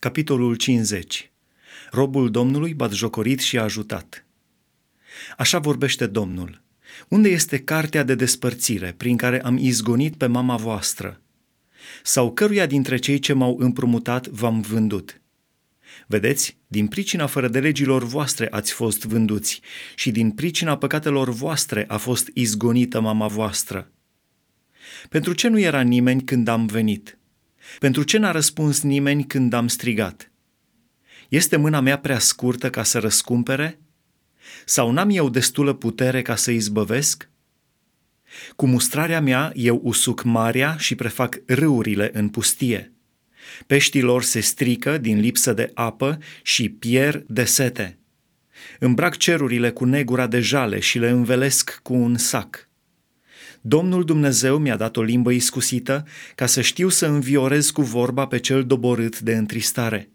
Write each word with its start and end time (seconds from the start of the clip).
Capitolul 0.00 0.54
50 0.54 1.30
Robul 1.90 2.30
Domnului 2.30 2.74
batjocorit 2.74 3.40
și 3.40 3.58
ajutat 3.58 4.26
Așa 5.36 5.58
vorbește 5.58 6.06
Domnul. 6.06 6.62
Unde 7.08 7.28
este 7.28 7.58
cartea 7.58 8.02
de 8.02 8.14
despărțire 8.14 8.94
prin 8.96 9.16
care 9.16 9.42
am 9.42 9.56
izgonit 9.56 10.16
pe 10.16 10.26
mama 10.26 10.56
voastră? 10.56 11.20
Sau 12.02 12.32
căruia 12.32 12.66
dintre 12.66 12.96
cei 12.96 13.18
ce 13.18 13.32
m-au 13.32 13.56
împrumutat 13.58 14.26
v-am 14.26 14.60
vândut? 14.60 15.20
Vedeți, 16.06 16.56
din 16.66 16.86
pricina 16.86 17.26
fără 17.26 17.48
de 17.48 17.60
legilor 17.60 18.04
voastre 18.04 18.48
ați 18.50 18.72
fost 18.72 19.04
vânduți 19.04 19.60
și 19.94 20.10
din 20.10 20.30
pricina 20.30 20.76
păcatelor 20.76 21.28
voastre 21.28 21.84
a 21.88 21.96
fost 21.96 22.30
izgonită 22.34 23.00
mama 23.00 23.26
voastră. 23.26 23.90
Pentru 25.08 25.32
ce 25.32 25.48
nu 25.48 25.58
era 25.58 25.80
nimeni 25.80 26.24
când 26.24 26.48
am 26.48 26.66
venit? 26.66 27.19
Pentru 27.78 28.02
ce 28.02 28.18
n-a 28.18 28.30
răspuns 28.30 28.82
nimeni 28.82 29.24
când 29.24 29.52
am 29.52 29.68
strigat? 29.68 30.30
Este 31.28 31.56
mâna 31.56 31.80
mea 31.80 31.98
prea 31.98 32.18
scurtă 32.18 32.70
ca 32.70 32.82
să 32.82 32.98
răscumpere? 32.98 33.78
Sau 34.64 34.90
n-am 34.90 35.10
eu 35.10 35.28
destulă 35.28 35.72
putere 35.72 36.22
ca 36.22 36.36
să 36.36 36.50
izbăvesc? 36.50 37.28
Cu 38.56 38.66
mustrarea 38.66 39.20
mea 39.20 39.52
eu 39.54 39.80
usuc 39.84 40.22
marea 40.22 40.76
și 40.76 40.94
prefac 40.94 41.40
râurile 41.46 42.10
în 42.12 42.28
pustie. 42.28 42.92
Peștilor 43.66 44.22
se 44.22 44.40
strică 44.40 44.98
din 44.98 45.20
lipsă 45.20 45.52
de 45.52 45.70
apă 45.74 46.18
și 46.42 46.68
pierd 46.68 47.24
de 47.28 47.44
sete. 47.44 47.98
Îmbrac 48.78 49.16
cerurile 49.16 49.70
cu 49.70 49.84
negura 49.84 50.26
de 50.26 50.40
jale 50.40 50.78
și 50.78 50.98
le 50.98 51.08
învelesc 51.08 51.80
cu 51.82 51.94
un 51.94 52.16
sac. 52.16 52.69
Domnul 53.60 54.04
Dumnezeu 54.04 54.58
mi-a 54.58 54.76
dat 54.76 54.96
o 54.96 55.02
limbă 55.02 55.32
iscusită 55.32 56.06
ca 56.34 56.46
să 56.46 56.60
știu 56.60 56.88
să 56.88 57.06
înviorez 57.06 57.70
cu 57.70 57.82
vorba 57.82 58.26
pe 58.26 58.38
cel 58.38 58.64
doborât 58.64 59.20
de 59.20 59.36
întristare. 59.36 60.10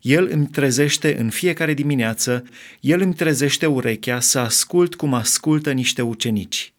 El 0.00 0.28
îmi 0.32 0.46
trezește 0.46 1.18
în 1.18 1.30
fiecare 1.30 1.74
dimineață, 1.74 2.44
El 2.80 3.00
îmi 3.00 3.14
trezește 3.14 3.66
urechea 3.66 4.20
să 4.20 4.38
ascult 4.38 4.94
cum 4.94 5.14
ascultă 5.14 5.72
niște 5.72 6.02
ucenici. 6.02 6.72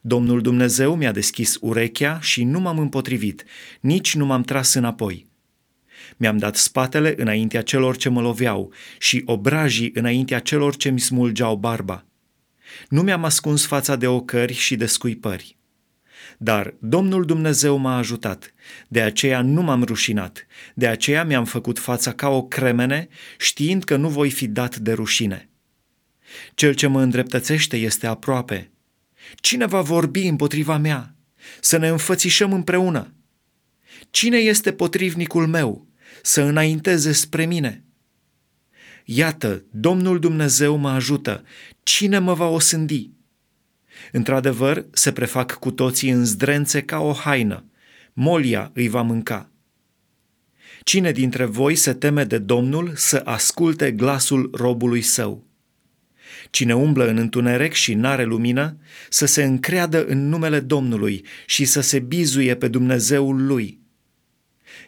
Domnul 0.00 0.40
Dumnezeu 0.40 0.96
mi-a 0.96 1.12
deschis 1.12 1.56
urechea 1.60 2.20
și 2.20 2.44
nu 2.44 2.60
m-am 2.60 2.78
împotrivit, 2.78 3.44
nici 3.80 4.14
nu 4.14 4.26
m-am 4.26 4.42
tras 4.42 4.74
înapoi. 4.74 5.26
Mi-am 6.16 6.38
dat 6.38 6.56
spatele 6.56 7.14
înaintea 7.16 7.62
celor 7.62 7.96
ce 7.96 8.08
mă 8.08 8.20
loveau 8.20 8.72
și 8.98 9.22
obrajii 9.24 9.90
înaintea 9.94 10.38
celor 10.38 10.76
ce 10.76 10.90
mi 10.90 11.00
smulgeau 11.00 11.56
barba. 11.56 12.04
Nu 12.88 13.02
mi-am 13.02 13.24
ascuns 13.24 13.66
fața 13.66 13.96
de 13.96 14.06
ocări 14.06 14.52
și 14.52 14.76
de 14.76 14.86
scuipări. 14.86 15.56
Dar 16.38 16.74
Domnul 16.78 17.24
Dumnezeu 17.24 17.76
m-a 17.76 17.96
ajutat, 17.96 18.54
de 18.88 19.00
aceea 19.00 19.42
nu 19.42 19.62
m-am 19.62 19.82
rușinat, 19.82 20.46
de 20.74 20.86
aceea 20.86 21.24
mi-am 21.24 21.44
făcut 21.44 21.78
fața 21.78 22.12
ca 22.12 22.28
o 22.28 22.42
cremene, 22.42 23.08
știind 23.38 23.84
că 23.84 23.96
nu 23.96 24.08
voi 24.08 24.30
fi 24.30 24.46
dat 24.46 24.76
de 24.76 24.92
rușine. 24.92 25.48
Cel 26.54 26.74
ce 26.74 26.86
mă 26.86 27.02
îndreptățește 27.02 27.76
este 27.76 28.06
aproape. 28.06 28.70
Cine 29.34 29.66
va 29.66 29.80
vorbi 29.80 30.26
împotriva 30.26 30.76
mea? 30.76 31.14
Să 31.60 31.76
ne 31.76 31.88
înfățișăm 31.88 32.52
împreună. 32.52 33.14
Cine 34.10 34.36
este 34.36 34.72
potrivnicul 34.72 35.46
meu? 35.46 35.86
Să 36.22 36.42
înainteze 36.42 37.12
spre 37.12 37.46
mine. 37.46 37.84
Iată, 39.04 39.64
Domnul 39.70 40.18
Dumnezeu 40.18 40.76
mă 40.76 40.88
ajută. 40.88 41.44
Cine 41.82 42.18
mă 42.18 42.34
va 42.34 42.46
osândi? 42.48 43.10
Într-adevăr, 44.12 44.86
se 44.92 45.12
prefac 45.12 45.52
cu 45.52 45.70
toții 45.70 46.10
în 46.10 46.24
zdrențe 46.24 46.82
ca 46.82 46.98
o 46.98 47.12
haină. 47.12 47.64
Molia 48.12 48.70
îi 48.74 48.88
va 48.88 49.02
mânca. 49.02 49.50
Cine 50.82 51.12
dintre 51.12 51.44
voi 51.44 51.74
se 51.74 51.92
teme 51.92 52.24
de 52.24 52.38
Domnul 52.38 52.92
să 52.94 53.22
asculte 53.24 53.92
glasul 53.92 54.50
robului 54.52 55.02
său? 55.02 55.46
Cine 56.50 56.74
umblă 56.74 57.08
în 57.08 57.16
întuneric 57.16 57.72
și 57.72 57.94
n-are 57.94 58.24
lumină, 58.24 58.76
să 59.08 59.26
se 59.26 59.44
încreadă 59.44 60.04
în 60.04 60.28
numele 60.28 60.60
Domnului 60.60 61.24
și 61.46 61.64
să 61.64 61.80
se 61.80 61.98
bizuie 61.98 62.54
pe 62.54 62.68
Dumnezeul 62.68 63.46
lui. 63.46 63.83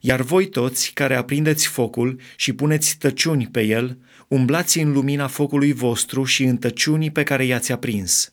Iar 0.00 0.20
voi 0.20 0.48
toți 0.48 0.92
care 0.92 1.14
aprindeți 1.14 1.66
focul 1.66 2.20
și 2.36 2.52
puneți 2.52 2.96
tăciuni 2.98 3.46
pe 3.46 3.62
el, 3.62 3.98
umblați 4.28 4.78
în 4.78 4.92
lumina 4.92 5.26
focului 5.26 5.72
vostru 5.72 6.24
și 6.24 6.42
în 6.44 6.56
tăciunii 6.56 7.10
pe 7.10 7.22
care 7.22 7.44
i-ați 7.44 7.72
aprins. 7.72 8.32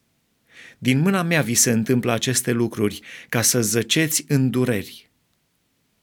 Din 0.78 1.00
mâna 1.00 1.22
mea 1.22 1.42
vi 1.42 1.54
se 1.54 1.72
întâmplă 1.72 2.12
aceste 2.12 2.52
lucruri, 2.52 3.02
ca 3.30 3.42
să 3.42 3.62
zăceți 3.62 4.26
în 4.28 4.50
dureri. 4.50 5.11